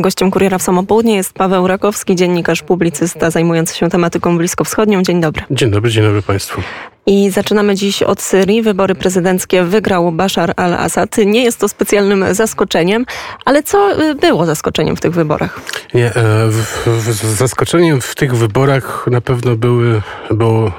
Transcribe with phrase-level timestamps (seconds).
[0.00, 5.02] Gościem Kuriera w Samopołudnie jest Paweł Rakowski, dziennikarz, publicysta zajmujący się tematyką bliskowschodnią.
[5.02, 5.42] Dzień dobry.
[5.50, 6.60] Dzień dobry, dzień dobry Państwu.
[7.06, 8.62] I zaczynamy dziś od Syrii.
[8.62, 11.16] Wybory prezydenckie wygrał Bashar al-Assad.
[11.26, 13.06] Nie jest to specjalnym zaskoczeniem,
[13.44, 15.60] ale co y, było zaskoczeniem w tych wyborach?
[15.94, 16.12] Nie, e,
[16.48, 20.72] w, w, zaskoczeniem w tych wyborach na pewno były, było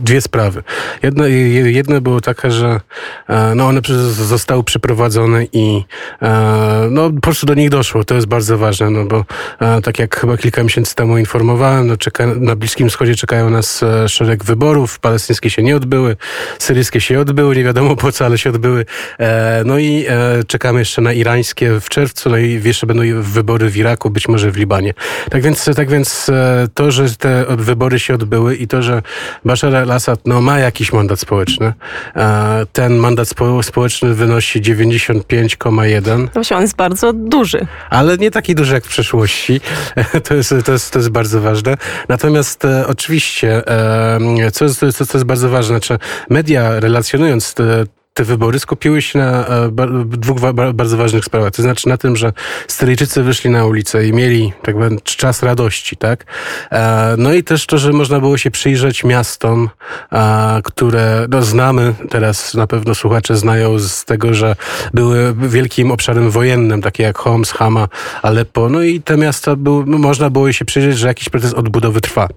[0.00, 0.62] dwie sprawy.
[1.02, 2.80] Jedno, jedno było takie, że
[3.28, 3.80] e, no one
[4.10, 5.84] zostały przeprowadzone i
[6.22, 8.04] e, no, po prostu do nich doszło.
[8.04, 9.24] To jest bardzo ważne, no bo
[9.82, 14.44] tak jak chyba kilka miesięcy temu informowałem, no czeka, na Bliskim Wschodzie czekają nas szereg
[14.44, 14.98] wyborów.
[14.98, 16.16] Palestyńskie się nie odbyły,
[16.58, 18.84] syryjskie się odbyły, nie wiadomo po co, ale się odbyły.
[19.64, 20.06] No i
[20.46, 24.50] czekamy jeszcze na irańskie w czerwcu, no i jeszcze będą wybory w Iraku, być może
[24.50, 24.94] w Libanie.
[25.30, 26.30] Tak więc, tak więc
[26.74, 29.02] to, że te wybory się odbyły i to, że
[29.44, 31.72] Bashar al-Assad no, ma jakiś mandat społeczny.
[32.72, 33.28] Ten mandat
[33.62, 36.28] społeczny wynosi 95,1.
[36.34, 37.66] Właśnie on jest bardzo duży.
[37.90, 39.60] Ale nie taki duży jak w przeszłości.
[40.24, 41.76] To jest, to jest, to jest bardzo ważne.
[42.08, 45.98] Natomiast e, oczywiście, e, co jest, co, co jest bardzo ważne, czy
[46.30, 49.70] media relacjonując te, te wybory skupiły się na e,
[50.06, 50.38] dwóch
[50.74, 51.50] bardzo ważnych sprawach.
[51.50, 52.32] To znaczy na tym, że
[52.68, 56.24] Syryjczycy wyszli na ulicę i mieli tak powiem, czas radości, tak?
[56.72, 59.70] E, no i też to, że można było się przyjrzeć miastom,
[60.64, 64.56] które no, znamy, teraz na pewno słuchacze znają z tego, że
[64.94, 67.88] były wielkim obszarem wojennym, takie jak Homs, Hama,
[68.22, 68.68] Aleppo.
[68.68, 72.28] No i te miasta były, można było się przyjrzeć, że jakiś proces odbudowy trwa.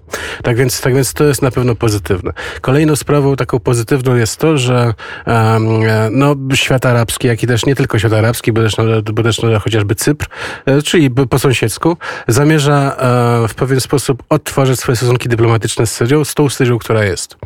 [0.42, 2.32] Tak więc, tak więc to jest na pewno pozytywne.
[2.60, 4.94] Kolejną sprawą taką pozytywną jest to, że
[5.26, 5.65] um,
[6.10, 8.76] no, świat arabski, jak i też nie tylko świat arabski, bo też,
[9.12, 10.26] bo też no, chociażby Cypr,
[10.66, 11.96] e, czyli po sąsiedzku,
[12.28, 12.96] zamierza
[13.44, 17.36] e, w pewien sposób odtwarzać swoje stosunki dyplomatyczne z Syrią, z tą Syrią, która jest.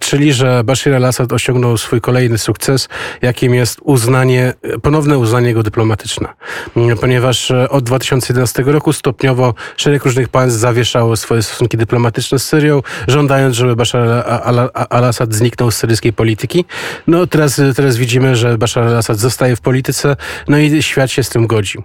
[0.00, 2.88] Czyli, że Bashir al-Assad osiągnął swój kolejny sukces,
[3.22, 6.28] jakim jest uznanie, ponowne uznanie go dyplomatyczne.
[7.00, 13.56] Ponieważ od 2011 roku stopniowo szereg różnych państw zawieszało swoje stosunki dyplomatyczne z Syrią, żądając,
[13.56, 14.08] żeby Bashar
[14.90, 16.64] al-Assad zniknął z syryjskiej polityki.
[17.06, 20.16] No, teraz, teraz widzimy, że Bashar al-Assad zostaje w polityce,
[20.48, 21.78] no i świat się z tym godzi.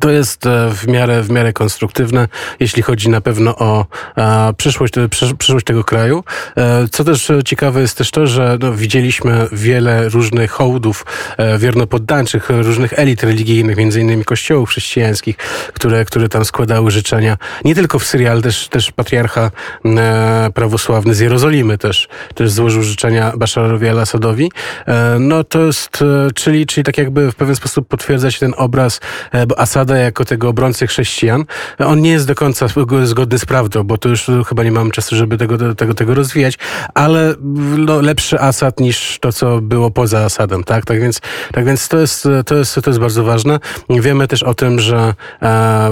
[0.00, 2.28] To jest e, w miarę, w miarę konstruktywne,
[2.60, 3.86] jeśli chodzi na pewno o
[4.16, 4.94] a, przyszłość,
[5.38, 6.24] przyszłość tego kraju.
[6.56, 11.06] E, co też ciekawe jest też to, że no, widzieliśmy wiele różnych hołdów
[11.36, 15.36] e, wiernopoddańczych, różnych elit religijnych, między innymi kościołów chrześcijańskich,
[15.72, 17.36] które, które tam składały życzenia.
[17.64, 19.50] Nie tylko w Syrii, ale też, też patriarcha
[19.84, 24.50] e, prawosławny z Jerozolimy też, też złożył życzenia Basharowi al-Assadowi.
[24.86, 28.54] E, no to jest, e, czyli, czyli tak jakby w pewien sposób potwierdza się ten
[28.56, 29.00] obraz,
[29.48, 31.44] bo Assad jako tego obrońcy chrześcijan,
[31.78, 32.66] on nie jest do końca
[33.04, 36.58] zgodny z prawdą, bo to już chyba nie mam czasu, żeby tego, tego, tego rozwijać,
[36.94, 37.34] ale
[37.78, 40.84] no, lepszy Asad niż to, co było poza Asadem, tak?
[40.84, 41.20] Tak więc,
[41.52, 43.58] tak więc to, jest, to, jest, to jest bardzo ważne.
[43.90, 45.90] Wiemy też o tym, że e,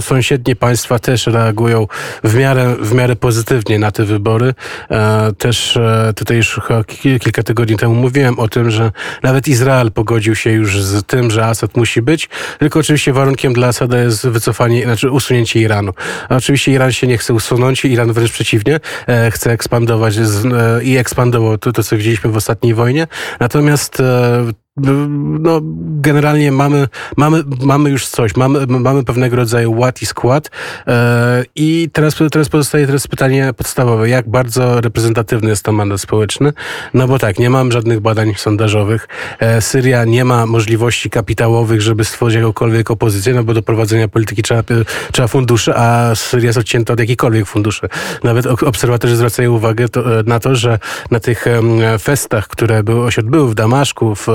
[0.00, 1.86] sąsiednie państwa też reagują
[2.24, 4.54] w miarę, w miarę pozytywnie na te wybory.
[4.90, 6.60] E, też e, tutaj już
[7.20, 11.46] kilka tygodni temu mówiłem o tym, że nawet Izrael pogodził się już z tym, że
[11.46, 15.92] Asad musi być, tylko oczywiście warunkiem dla Asada jest wycofanie, znaczy usunięcie Iranu.
[16.28, 20.84] A oczywiście Iran się nie chce usunąć, Iran wręcz przeciwnie, e, chce ekspandować z, e,
[20.84, 23.06] i ekspandował to, to, co widzieliśmy w ostatniej wojnie.
[23.40, 24.52] Natomiast e,
[25.40, 25.60] no,
[26.00, 30.50] generalnie mamy, mamy, mamy już coś, mamy, mamy pewnego rodzaju ład i skład.
[30.86, 36.52] E, i teraz, teraz pozostaje teraz pytanie podstawowe, jak bardzo reprezentatywny jest to mandat społeczny,
[36.94, 39.08] no bo tak, nie mam żadnych badań sondażowych,
[39.38, 44.42] e, Syria nie ma możliwości kapitałowych, żeby stworzyć jakąkolwiek opozycję, no bo do prowadzenia polityki
[44.42, 44.62] trzeba,
[45.12, 47.88] trzeba funduszy, a Syria jest odcięta od jakichkolwiek funduszy.
[48.24, 50.78] Nawet obserwatorzy zwracają uwagę to, na to, że
[51.10, 51.44] na tych
[52.00, 54.26] festach, które były, się odbyły w Damaszku, w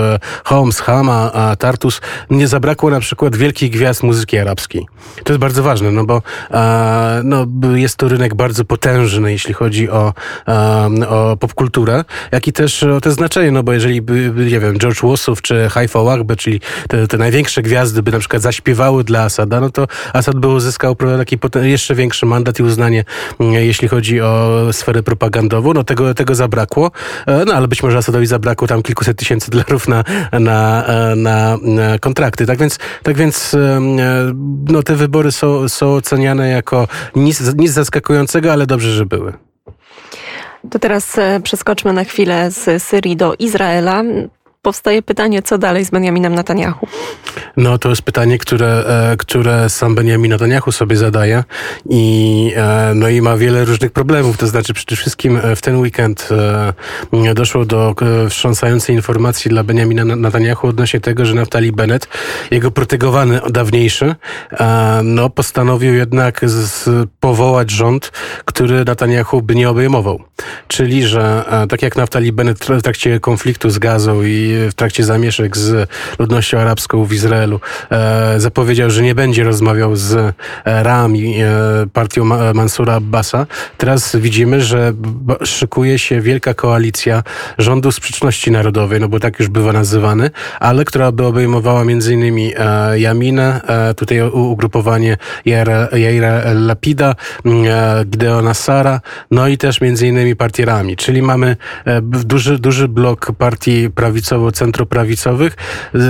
[0.44, 4.86] Homs, Hama, a Tartus, nie zabrakło na przykład wielkich gwiazd muzyki arabskiej.
[5.24, 9.90] To jest bardzo ważne, no bo e, no, jest to rynek bardzo potężny, jeśli chodzi
[9.90, 10.14] o,
[10.48, 14.80] e, o popkulturę, jak i też o te znaczenie, no bo jeżeli by, nie wiem,
[14.80, 19.24] George Wassow czy Haifa Wahbe, czyli te, te największe gwiazdy by na przykład zaśpiewały dla
[19.24, 23.04] Asada, no to Asad by uzyskał taki jeszcze większy mandat i uznanie,
[23.40, 25.74] jeśli chodzi o sferę propagandową.
[25.74, 26.92] No tego, tego zabrakło,
[27.26, 30.86] e, no ale być może Asadowi zabrakło tam kilkuset tysięcy dolarów na, na,
[31.16, 31.58] na,
[32.00, 32.46] kontrakty.
[32.46, 33.56] Tak więc, tak więc
[34.68, 39.34] no, te wybory są, są oceniane jako nic, nic zaskakującego, ale dobrze, że były.
[40.72, 44.04] To teraz e, przeskoczmy na chwilę z Syrii do Izraela.
[44.66, 46.88] Powstaje pytanie, co dalej z Benjaminem Netanyahu?
[47.58, 51.44] No to jest pytanie, które, e, które sam Benjamin Netanyahu sobie zadaje
[51.90, 54.38] i, e, no i ma wiele różnych problemów.
[54.38, 56.30] To znaczy przede wszystkim w ten weekend
[57.36, 57.96] doszło do
[58.30, 62.08] wstrząsającej informacji dla Benjamina Netanyahu odnośnie tego, że Naftali Bennett,
[62.52, 64.16] jego protegowany dawniejszy,
[65.04, 66.42] no postanowił jednak
[67.20, 68.12] powołać rząd,
[68.46, 70.20] który Netanyahu by nie obejmował.
[70.68, 75.58] Czyli, że tak jak Naftali Bennett w trakcie konfliktu z Gazą i w trakcie zamieszek
[75.58, 77.60] z ludnością arabską w Izraelu
[77.92, 80.34] e, zapowiedział, że nie będzie rozmawiał z e,
[80.84, 81.50] RAM i e,
[81.94, 83.48] partią Mansura Abbasa,
[83.78, 84.94] teraz widzimy, że
[85.44, 87.24] szykuje się wielka koalicja
[87.58, 90.30] rządu sprzeczności narodowej, no bo tak już bywa nazywany,
[90.60, 92.54] ale która by obejmowała innymi
[92.96, 93.62] Jaminę,
[93.98, 97.16] tutaj ugrupowanie Jaira Lapida,
[98.06, 99.02] Gideona Sara,
[99.32, 101.56] no i też innymi partię Rami, czyli mamy
[102.02, 103.90] duży, duży blok partii
[104.46, 105.52] prawicowo-centroprawicowych,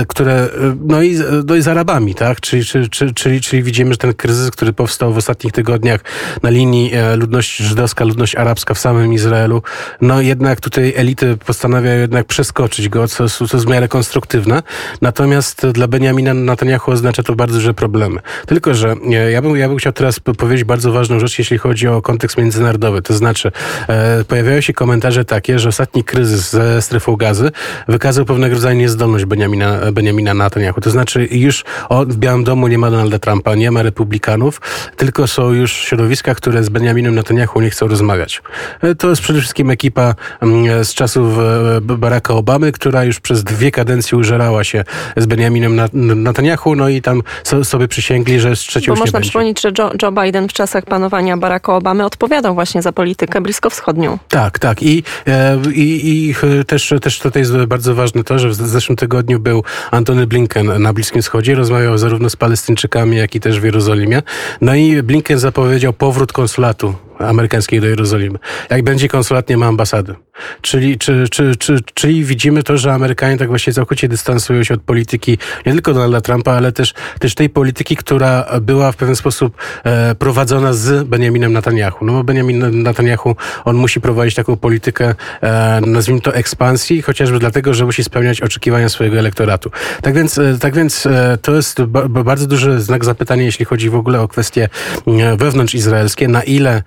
[0.08, 0.48] które,
[0.80, 2.40] no i, no i z Arabami, tak?
[2.40, 6.00] Czyli, czyli, czyli, czyli widzimy, że ten kryzys, który powstał w ostatnich tygodniach
[6.42, 9.62] na linii e, ludność żydowska, ludność arabska w samym Izraelu,
[10.00, 14.62] no jednak tutaj elity postanawiają jednak przeskoczyć go, co, co jest w miarę konstruktywne.
[15.02, 18.20] Natomiast dla Benjamina Netanyahu oznacza to bardzo duże problemy.
[18.46, 21.88] Tylko, że e, ja bym, ja bym chciał teraz powiedzieć bardzo ważną rzecz, jeśli chodzi
[21.88, 23.02] o kontekst międzynarodowy.
[23.02, 23.52] To znaczy,
[23.88, 27.50] e, pojawiają się komentarze takie, że ostatni kryzys ze strefą gazy
[27.88, 30.80] wykazał pewnego rodzaju niezdolność Benjamina, Benjamina Netanyahu.
[30.80, 31.64] To znaczy już
[32.06, 34.60] w Białym Domu nie ma Donalda Trumpa, nie ma republikanów,
[34.96, 38.42] tylko są już środowiska, które z Benjaminem Netanyahu nie chcą rozmawiać.
[38.82, 43.44] E, to jest przede wszystkim ekipa mm, z czasów e, Baracka Obamy, która już przez
[43.44, 44.84] dwie kadencje użerała się
[45.16, 45.80] z Benjaminem
[46.22, 47.22] Netanyahu, no i tam
[47.62, 51.36] sobie przysięgli, że z trzecią Bo można przypomnieć, że Joe, Joe Biden w czasach panowania
[51.36, 54.18] Baracka Obamy odpowiadał właśnie za politykę bliskowschodnią.
[54.28, 54.82] Tak, tak.
[54.82, 56.34] I, e, i, i
[56.64, 60.92] też, też tutaj jest bardzo ważne to, że w zeszłym tygodniu był Antony Blinken na
[60.92, 64.22] Bliskim Wschodzie, rozmawiał zarówno z Palestyńczykami, jak i też w Jerozolimie.
[64.60, 68.38] No i Blinken zapowiedział powrót konsulatu amerykańskiej do Jerozolimy.
[68.70, 70.14] Jak będzie konsulat, nie ma ambasady.
[70.60, 74.82] Czyli, czy, czy, czy, czyli widzimy to, że Amerykanie tak właściwie całkowicie dystansują się od
[74.82, 79.56] polityki nie tylko Donalda Trumpa, ale też, też tej polityki, która była w pewien sposób
[79.84, 82.04] e, prowadzona z Benjaminem Netanyahu.
[82.04, 87.74] No bo Benjamin Netanyahu, on musi prowadzić taką politykę, e, nazwijmy to ekspansji, chociażby dlatego,
[87.74, 89.70] że musi spełniać oczekiwania swojego elektoratu.
[90.02, 93.90] Tak więc, e, tak więc e, to jest ba, bardzo duży znak zapytania, jeśli chodzi
[93.90, 94.68] w ogóle o kwestie
[95.06, 96.82] e, wewnątrz izraelskie, na ile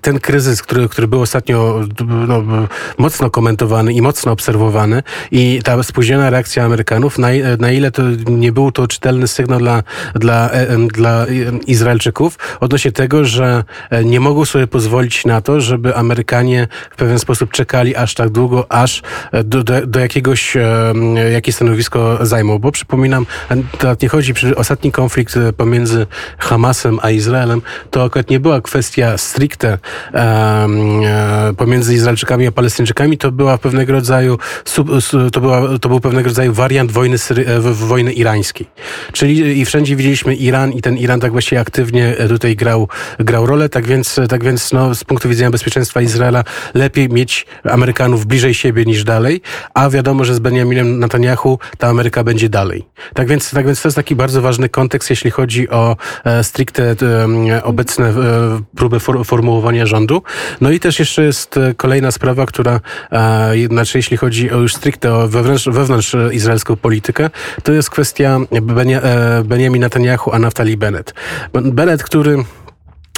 [0.00, 1.80] ten kryzys, który, który był ostatnio
[2.28, 2.42] no,
[2.98, 8.52] mocno komentowany i mocno obserwowany i ta spóźniona reakcja Amerykanów, na, na ile to nie
[8.52, 9.82] był to czytelny sygnał dla,
[10.14, 11.26] dla, e, dla
[11.66, 17.18] Izraelczyków odnośnie tego, że e, nie mogą sobie pozwolić na to, żeby Amerykanie w pewien
[17.18, 19.02] sposób czekali aż tak długo, aż
[19.44, 20.56] do, do, do jakiegoś,
[21.32, 22.58] jakie stanowisko zajmą.
[22.58, 23.26] Bo przypominam,
[23.78, 26.06] to nie chodzi przy ostatni konflikt pomiędzy
[26.38, 29.78] Hamasem a Izraelem, to akurat nie była kwestia stricte
[30.14, 30.68] e,
[31.56, 34.38] pomiędzy Izraelczykami a Palestyńczykami, to była pewnego rodzaju
[35.32, 37.16] to, była, to był pewnego rodzaju wariant wojny,
[37.46, 38.66] e, wojny irańskiej.
[39.12, 42.88] Czyli i wszędzie widzieliśmy Iran i ten Iran tak właściwie aktywnie e, tutaj grał,
[43.18, 46.44] grał rolę, tak więc, tak więc no, z punktu widzenia bezpieczeństwa Izraela
[46.74, 49.40] lepiej mieć Amerykanów bliżej siebie niż dalej,
[49.74, 52.86] a wiadomo, że z Benjaminem Netanyahu ta Ameryka będzie dalej.
[53.14, 55.96] Tak więc, tak więc to jest taki bardzo ważny kontekst, jeśli chodzi o
[56.42, 56.96] stricte
[57.62, 58.14] obecne
[58.76, 60.22] próby formułowania rządu.
[60.60, 62.80] No i też jeszcze jest e, kolejna sprawa, która,
[63.70, 67.30] znaczy jeśli chodzi o już stricte o wewnątrz, wewnątrz izraelską politykę,
[67.62, 71.14] to jest kwestia e, Benjamin Netanyahu a Naftali Bennett.
[71.52, 72.44] Bennett, który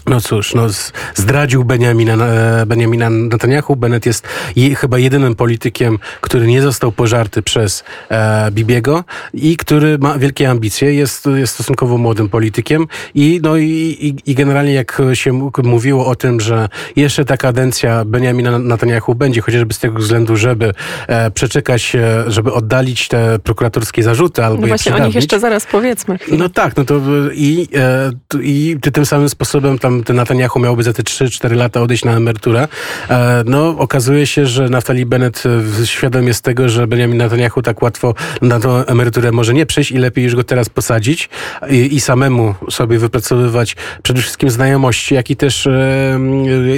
[0.09, 0.67] no cóż, no
[1.15, 3.77] zdradził Benjamina, e, Benjamina Netanyahu.
[3.77, 9.99] Bennett jest je, chyba jedynym politykiem, który nie został pożarty przez e, Bibiego i który
[9.99, 10.95] ma wielkie ambicje.
[10.95, 13.65] Jest, jest stosunkowo młodym politykiem i, no i,
[14.01, 19.41] i, i generalnie jak się mówiło o tym, że jeszcze ta kadencja Benjamina Netanyahu będzie,
[19.41, 20.73] chociażby z tego względu, żeby
[21.07, 25.67] e, przeczekać, e, żeby oddalić te prokuratorskie zarzuty albo no właśnie o nich jeszcze zaraz
[25.67, 26.19] powiedzmy.
[26.33, 27.01] No tak, no to
[27.35, 28.11] i, e,
[28.43, 32.69] i tym samym sposobem tam ten Netanyahu miałby za te 3-4 lata odejść na emeryturę.
[33.11, 35.43] E, no, okazuje się, że Naftali Bennett
[35.83, 39.91] e, świadom jest tego, że Benjamin Netanyahu tak łatwo na tą emeryturę może nie przyjść
[39.91, 41.29] i lepiej już go teraz posadzić
[41.71, 46.19] i, i samemu sobie wypracowywać przede wszystkim znajomości, jak i też, e,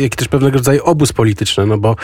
[0.01, 1.97] jak i też pewnego rodzaju obóz polityczny, no bo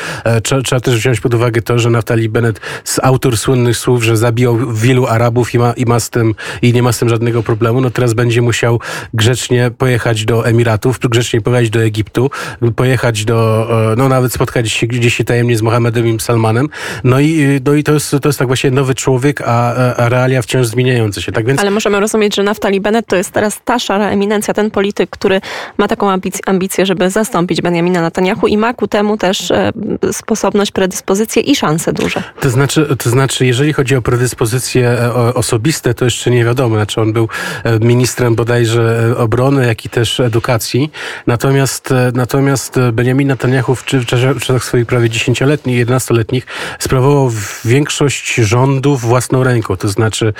[0.42, 2.61] trzeba, trzeba też wziąć pod uwagę to, że Naftali Bennett,
[3.02, 6.83] autor słynnych słów, że zabijał wielu Arabów i ma, i ma z tym, i nie
[6.83, 8.80] ma z tym żadnego problemu, no teraz będzie musiał
[9.14, 12.30] grzecznie pojechać do Emiratów, grzecznie pojechać do Egiptu,
[12.76, 16.68] pojechać do, no nawet spotkać się gdzieś tajemnie z Mohamedem i Salmanem.
[17.04, 20.42] No i, no i to, jest, to jest tak właśnie nowy człowiek, a, a realia
[20.42, 21.32] wciąż zmieniające się.
[21.32, 21.61] Tak więc...
[21.61, 25.40] Ale możemy rozumieć, że Naftali Bennett to jest teraz ta szara eminencja, ten polityk, który
[25.78, 29.73] ma taką ambicję, żeby zastąpić Benjamina Netanyahu i ma ku temu też e,
[30.12, 32.23] sposobność, predyspozycje i szanse duże.
[32.40, 36.76] To znaczy, to znaczy jeżeli chodzi o predyspozycje e, osobiste, to jeszcze nie wiadomo.
[36.76, 37.28] Znaczy on był
[37.64, 40.90] e, ministrem bodajże obrony, jak i też edukacji.
[41.26, 46.46] Natomiast, natomiast Benjamin Netanyahu w, w czasach swoich prawie 10-letnich, 11-letnich
[46.78, 47.30] sprawował
[47.64, 49.76] większość rządów własną ręką.
[49.76, 50.32] To znaczy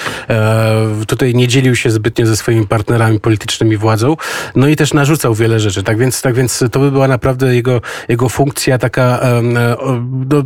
[1.06, 4.16] tutaj nie dzielił się zbytnio ze swoimi partnerami politycznymi władzą.
[4.54, 5.82] No i też narzucał wiele rzeczy.
[5.82, 9.20] Tak więc, tak więc to by była naprawdę jego, jego funkcja taka
[10.02, 10.44] do,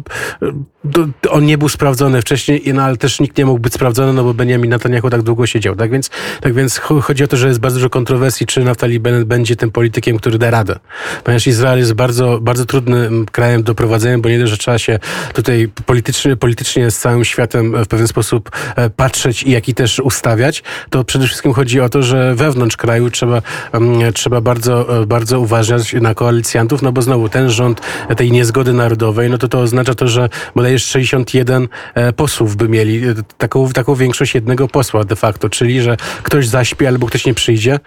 [0.85, 4.25] do, on nie był sprawdzony wcześniej, no ale też nikt nie mógł być sprawdzony, no
[4.25, 5.77] bo Benjamin Netanyahu tak długo siedział.
[5.77, 6.11] Tak więc,
[6.41, 9.71] tak więc chodzi o to, że jest bardzo dużo kontrowersji, czy Naftali Bennett będzie tym
[9.71, 10.79] politykiem, który da radę.
[11.25, 14.99] Ponieważ Izrael jest bardzo, bardzo trudnym krajem do prowadzenia, bo nie dość, że trzeba się
[15.33, 20.01] tutaj politycznie, politycznie z całym światem w pewien sposób e, patrzeć i jak i też
[20.01, 23.43] ustawiać, to przede wszystkim chodzi o to, że wewnątrz kraju trzeba,
[24.15, 27.81] trzeba bardzo, e, bardzo uważać na koalicjantów, no bo znowu ten rząd
[28.17, 33.09] tej niezgody narodowej, no to to oznacza to, że bodajże 61 e, posłów by mieli,
[33.09, 37.35] e, taką, taką większość jednego posła de facto, czyli że ktoś zaśpi albo ktoś nie
[37.35, 37.81] przyjdzie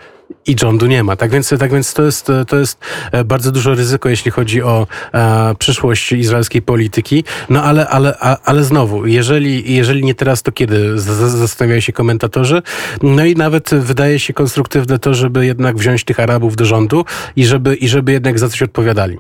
[0.48, 1.16] i rządu nie ma.
[1.16, 2.80] Tak więc, tak więc to, jest, to jest
[3.12, 7.24] e, bardzo duże ryzyko, jeśli chodzi o e, przyszłość izraelskiej polityki.
[7.50, 11.00] No ale, ale, ale znowu, jeżeli, jeżeli nie teraz, to kiedy?
[11.00, 12.62] Zastanawiają się komentatorzy.
[13.04, 17.46] No i nawet wydaje się konstruktywne to, żeby jednak wziąć tych Arabów do rządu i
[17.46, 19.18] żeby, i żeby jednak za coś odpowiadali.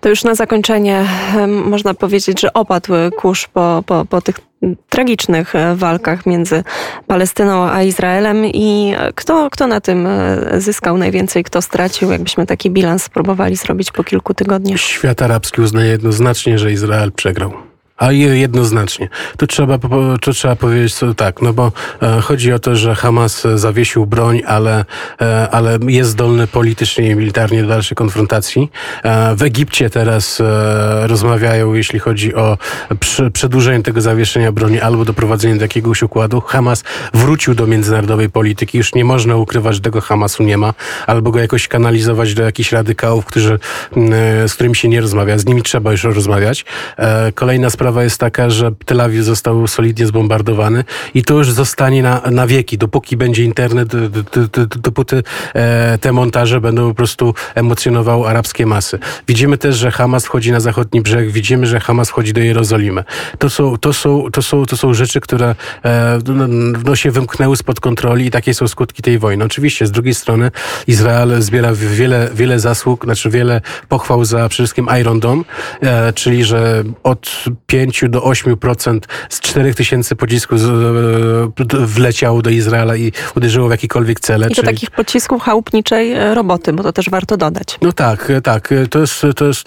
[0.00, 1.04] To już na zakończenie
[1.46, 4.49] można powiedzieć, że opadł kurz po, po, po tych
[4.88, 6.64] tragicznych e, walkach między
[7.06, 12.70] Palestyną a Izraelem i kto, kto na tym e, zyskał najwięcej, kto stracił, jakbyśmy taki
[12.70, 14.80] bilans spróbowali zrobić po kilku tygodniach.
[14.80, 17.69] Świat arabski uznaje jednoznacznie, że Izrael przegrał.
[18.00, 19.08] A jednoznacznie.
[19.36, 19.78] Tu trzeba,
[20.20, 24.84] tu trzeba powiedzieć tak, no bo e, chodzi o to, że Hamas zawiesił broń, ale,
[25.20, 28.70] e, ale jest zdolny politycznie i militarnie do dalszej konfrontacji.
[29.02, 32.58] E, w Egipcie teraz e, rozmawiają, jeśli chodzi o
[33.32, 36.40] przedłużenie tego zawieszenia broni albo doprowadzenie do jakiegoś układu.
[36.40, 38.78] Hamas wrócił do międzynarodowej polityki.
[38.78, 40.74] Już nie można ukrywać, że tego Hamasu nie ma,
[41.06, 43.58] albo go jakoś kanalizować do jakichś radykałów, którzy,
[43.96, 45.38] e, z którymi się nie rozmawia.
[45.38, 46.64] Z nimi trzeba już rozmawiać.
[46.96, 51.52] E, kolejna sprawa sprawa jest taka, że Tel Awiw został solidnie zbombardowany i to już
[51.52, 52.78] zostanie na, na wieki.
[52.78, 53.88] Dopóki będzie internet,
[54.76, 55.22] dopóty
[55.54, 58.98] e, te montaże będą po prostu emocjonowały arabskie masy.
[59.28, 63.04] Widzimy też, że Hamas wchodzi na zachodni brzeg, widzimy, że Hamas wchodzi do Jerozolimy.
[63.38, 65.54] To są, to są, to są, to są rzeczy, które
[65.84, 66.46] e, no,
[66.84, 69.44] no, się wymknęły spod kontroli i takie są skutki tej wojny.
[69.44, 70.50] Oczywiście z drugiej strony
[70.86, 75.42] Izrael zbiera wiele, wiele zasług, znaczy wiele pochwał za przede wszystkim Iron Dome,
[75.82, 77.44] e, czyli że od
[77.80, 84.20] 5 do 8% z 4 tysięcy pocisków e, wleciało do Izraela i uderzyło w jakiekolwiek
[84.20, 84.48] cele.
[84.48, 84.66] I czyli...
[84.66, 87.78] takich pocisków chałupniczej e, roboty, bo to też warto dodać.
[87.82, 88.74] No tak, e, tak.
[88.90, 89.64] To jest, to jest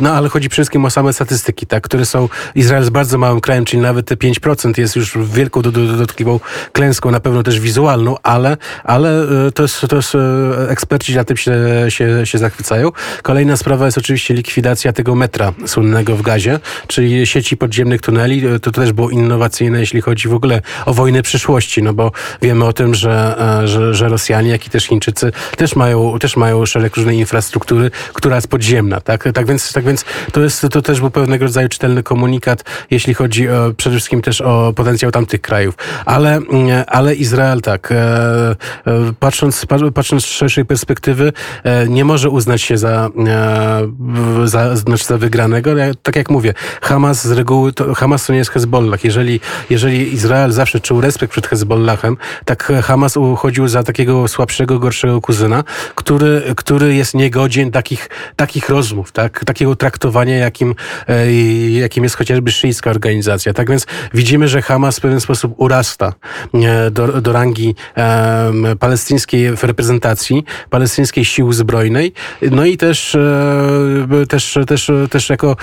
[0.00, 3.40] no ale chodzi przede wszystkim o same statystyki, tak, które są, Izrael jest bardzo małym
[3.40, 6.40] krajem, czyli nawet te 5% jest już wielką dodatkliwą
[6.72, 10.16] klęską, na pewno też wizualną, ale, ale to jest, to jest
[10.68, 11.52] eksperci na tym się,
[11.88, 12.90] się, się zachwycają.
[13.22, 18.42] Kolejna sprawa jest oczywiście likwidacja tego metra słynnego w gazie, czyli sieci sieci podziemnych tuneli,
[18.42, 22.64] to, to też było innowacyjne, jeśli chodzi w ogóle o wojnę przyszłości, no bo wiemy
[22.64, 26.66] o tym, że, e, że, że Rosjanie, jak i też Chińczycy też mają, też mają
[26.66, 29.24] szereg różnej infrastruktury, która jest podziemna, tak?
[29.34, 33.48] Tak więc, tak więc to, jest, to też był pewnego rodzaju czytelny komunikat, jeśli chodzi
[33.48, 35.74] o, przede wszystkim też o potencjał tamtych krajów.
[36.04, 38.56] Ale, mm, ale Izrael tak, e, e,
[39.20, 41.32] patrząc, patrząc z szerszej perspektywy,
[41.88, 43.10] nie może uznać się za,
[44.44, 45.70] za, znaczy za wygranego.
[46.02, 49.04] Tak jak mówię, Hamas z reguły to Hamas to nie jest Hezbollah.
[49.04, 55.20] Jeżeli, jeżeli Izrael zawsze czuł respekt przed Hezbollahem, tak Hamas uchodził za takiego słabszego, gorszego
[55.20, 59.44] kuzyna, który, który jest niegodzien takich, takich rozmów, tak?
[59.44, 60.74] takiego traktowania, jakim,
[61.08, 61.32] e,
[61.70, 63.52] jakim jest chociażby szyjska organizacja.
[63.52, 66.12] Tak więc widzimy, że Hamas w pewien sposób urasta
[66.54, 67.74] e, do, do rangi
[68.80, 72.12] palestyńskiej reprezentacji, palestyńskiej siły zbrojnej,
[72.50, 75.56] no i też, e, też, też, też jako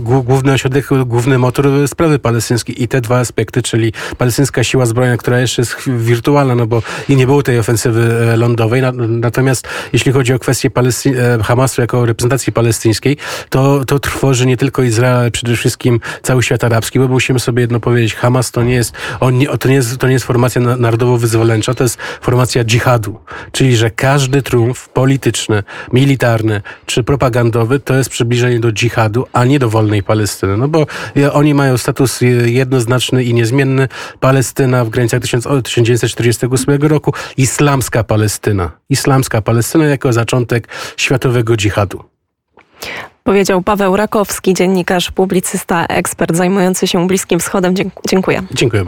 [0.00, 5.40] główny ośrodek główny motor sprawy palestyńskiej i te dwa aspekty, czyli palestyńska siła zbrojna, która
[5.40, 8.82] jeszcze jest wirtualna, no bo i nie było tej ofensywy e, lądowej.
[9.08, 13.16] Natomiast jeśli chodzi o kwestię e, Hamasu jako reprezentacji palestyńskiej,
[13.50, 17.60] to, to trwoży nie tylko Izrael, ale przede wszystkim cały świat arabski, bo musimy sobie
[17.60, 20.60] jedno powiedzieć, Hamas to nie jest, on nie, to nie jest, to nie jest formacja
[20.60, 23.18] narodowo-wyzwoleńcza, to jest formacja dżihadu,
[23.52, 29.58] czyli że każdy triumf polityczny, militarny czy propagandowy to jest przybliżenie do dżihadu, a nie
[29.58, 30.56] do wolnej Palestyny.
[30.56, 30.86] No bo
[31.32, 33.88] oni mają status jednoznaczny i niezmienny.
[34.20, 38.70] Palestyna w granicach 1948 roku, islamska Palestyna.
[38.90, 42.04] Islamska Palestyna jako zaczątek światowego dżihadu.
[43.24, 47.74] Powiedział Paweł Rakowski, dziennikarz, publicysta, ekspert zajmujący się Bliskim Wschodem.
[47.76, 48.02] Dziękuję.
[48.06, 48.82] Dziękuję bardzo.